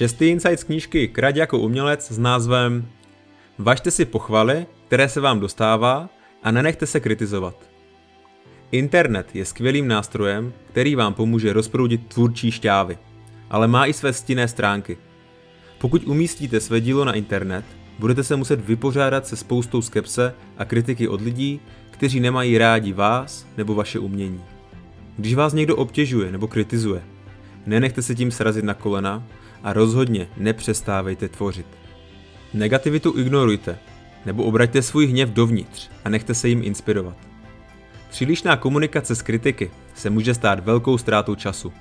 Šestý 0.00 0.28
insight 0.28 0.60
z 0.60 0.64
knížky 0.64 1.08
Krať 1.08 1.36
jako 1.36 1.58
umělec 1.58 2.12
s 2.12 2.18
názvem 2.18 2.88
Važte 3.58 3.90
si 3.90 4.04
pochvaly, 4.04 4.66
které 4.86 5.08
se 5.08 5.20
vám 5.20 5.40
dostává 5.40 6.08
a 6.42 6.50
nenechte 6.50 6.86
se 6.86 7.00
kritizovat. 7.00 7.54
Internet 8.72 9.36
je 9.36 9.44
skvělým 9.44 9.88
nástrojem, 9.88 10.52
který 10.70 10.94
vám 10.94 11.14
pomůže 11.14 11.52
rozproudit 11.52 12.06
tvůrčí 12.06 12.50
šťávy, 12.50 12.98
ale 13.50 13.68
má 13.68 13.86
i 13.86 13.92
své 13.92 14.12
stinné 14.12 14.48
stránky. 14.48 14.98
Pokud 15.78 16.04
umístíte 16.04 16.60
své 16.60 16.80
dílo 16.80 17.04
na 17.04 17.12
internet, 17.12 17.64
budete 17.98 18.24
se 18.24 18.36
muset 18.36 18.60
vypořádat 18.60 19.26
se 19.26 19.36
spoustou 19.36 19.82
skepse 19.82 20.34
a 20.58 20.64
kritiky 20.64 21.08
od 21.08 21.20
lidí, 21.20 21.60
kteří 21.90 22.20
nemají 22.20 22.58
rádi 22.58 22.92
vás 22.92 23.46
nebo 23.56 23.74
vaše 23.74 23.98
umění. 23.98 24.44
Když 25.16 25.34
vás 25.34 25.52
někdo 25.52 25.76
obtěžuje 25.76 26.32
nebo 26.32 26.48
kritizuje, 26.48 27.02
nenechte 27.66 28.02
se 28.02 28.14
tím 28.14 28.30
srazit 28.30 28.64
na 28.64 28.74
kolena 28.74 29.22
a 29.62 29.72
rozhodně 29.72 30.28
nepřestávejte 30.36 31.28
tvořit. 31.28 31.66
Negativitu 32.54 33.18
ignorujte, 33.18 33.78
nebo 34.26 34.44
obraťte 34.44 34.82
svůj 34.82 35.06
hněv 35.06 35.28
dovnitř 35.30 35.90
a 36.04 36.08
nechte 36.08 36.34
se 36.34 36.48
jim 36.48 36.62
inspirovat. 36.64 37.16
Přílišná 38.10 38.56
komunikace 38.56 39.14
s 39.14 39.22
kritiky 39.22 39.70
se 39.94 40.10
může 40.10 40.34
stát 40.34 40.64
velkou 40.64 40.98
ztrátou 40.98 41.34
času. 41.34 41.72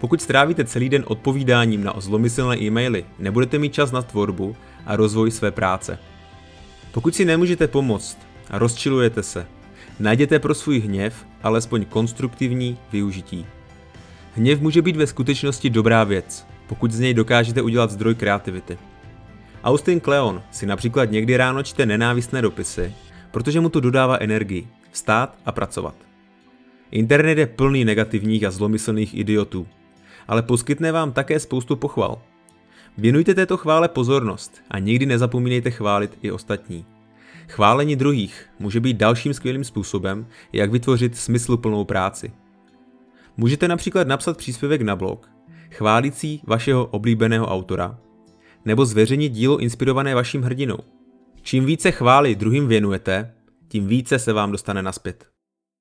Pokud 0.00 0.22
strávíte 0.22 0.64
celý 0.64 0.88
den 0.88 1.04
odpovídáním 1.06 1.84
na 1.84 1.94
zlomyslné 1.96 2.58
e-maily, 2.62 3.04
nebudete 3.18 3.58
mít 3.58 3.74
čas 3.74 3.92
na 3.92 4.02
tvorbu 4.02 4.56
a 4.86 4.96
rozvoj 4.96 5.30
své 5.30 5.50
práce. 5.50 5.98
Pokud 6.92 7.14
si 7.14 7.24
nemůžete 7.24 7.68
pomoct 7.68 8.18
a 8.50 8.58
rozčilujete 8.58 9.22
se, 9.22 9.46
najděte 10.00 10.38
pro 10.38 10.54
svůj 10.54 10.80
hněv 10.80 11.26
alespoň 11.42 11.84
konstruktivní 11.84 12.78
využití. 12.92 13.46
Hněv 14.34 14.60
může 14.60 14.82
být 14.82 14.96
ve 14.96 15.06
skutečnosti 15.06 15.70
dobrá 15.70 16.04
věc, 16.04 16.46
pokud 16.70 16.92
z 16.92 17.00
něj 17.00 17.14
dokážete 17.14 17.62
udělat 17.62 17.90
zdroj 17.90 18.14
kreativity. 18.14 18.78
Austin 19.64 20.00
Kleon 20.00 20.42
si 20.50 20.66
například 20.66 21.10
někdy 21.10 21.36
ráno 21.36 21.62
čte 21.62 21.86
nenávistné 21.86 22.42
dopisy, 22.42 22.94
protože 23.30 23.60
mu 23.60 23.68
to 23.68 23.80
dodává 23.80 24.16
energii, 24.20 24.68
vstát 24.90 25.38
a 25.46 25.52
pracovat. 25.52 25.94
Internet 26.90 27.38
je 27.38 27.46
plný 27.46 27.84
negativních 27.84 28.44
a 28.44 28.50
zlomyslných 28.50 29.14
idiotů, 29.14 29.66
ale 30.28 30.42
poskytne 30.42 30.92
vám 30.92 31.12
také 31.12 31.40
spoustu 31.40 31.76
pochval. 31.76 32.22
Věnujte 32.98 33.34
této 33.34 33.56
chvále 33.56 33.88
pozornost 33.88 34.62
a 34.70 34.78
nikdy 34.78 35.06
nezapomínejte 35.06 35.70
chválit 35.70 36.18
i 36.22 36.30
ostatní. 36.30 36.86
Chválení 37.48 37.96
druhých 37.96 38.46
může 38.58 38.80
být 38.80 38.96
dalším 38.96 39.34
skvělým 39.34 39.64
způsobem, 39.64 40.26
jak 40.52 40.70
vytvořit 40.70 41.16
smysluplnou 41.16 41.84
práci. 41.84 42.32
Můžete 43.36 43.68
například 43.68 44.08
napsat 44.08 44.36
příspěvek 44.36 44.82
na 44.82 44.96
blog, 44.96 45.30
chválící 45.70 46.42
vašeho 46.46 46.86
oblíbeného 46.86 47.46
autora, 47.46 47.98
nebo 48.64 48.84
zveřejnit 48.84 49.32
dílo 49.32 49.58
inspirované 49.58 50.14
vaším 50.14 50.42
hrdinou. 50.42 50.78
Čím 51.42 51.64
více 51.64 51.90
chvály 51.90 52.34
druhým 52.34 52.68
věnujete, 52.68 53.34
tím 53.68 53.86
více 53.86 54.18
se 54.18 54.32
vám 54.32 54.52
dostane 54.52 54.82
naspět. 54.82 55.29